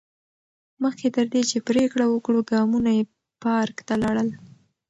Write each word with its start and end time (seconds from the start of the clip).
مخکې 0.83 1.07
تر 1.15 1.25
دې 1.33 1.41
چې 1.49 1.57
پرېکړه 1.67 2.05
وکړي، 2.09 2.39
ګامونه 2.51 2.89
یې 2.97 3.03
پارک 3.43 3.77
ته 3.87 3.93
لاړل. 4.01 4.29